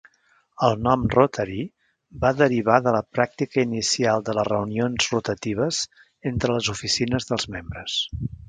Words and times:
El 0.67 0.77
nom 0.85 1.03
Rotary 1.15 1.57
va 2.23 2.31
derivar 2.39 2.79
de 2.87 2.95
la 2.97 3.03
pràctica 3.17 3.67
inicial 3.67 4.25
de 4.31 4.37
les 4.41 4.49
reunions 4.51 5.13
rotatives 5.15 5.83
entre 6.35 6.57
les 6.57 6.75
oficines 6.79 7.33
dels 7.35 7.51
membres. 7.59 8.05